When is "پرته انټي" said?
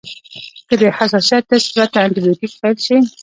1.75-2.19